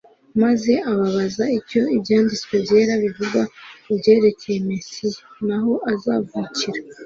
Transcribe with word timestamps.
maze 0.43 0.71
ababaza 0.91 1.45
icyo 1.59 1.81
Ibyanditswe 1.95 2.53
Byera 2.63 2.93
bivuga 3.03 3.39
ku 3.83 3.89
byerekcye 3.99 4.51
Mesiya, 4.67 5.09
naho 5.47 5.73
azavukira. 5.93 6.79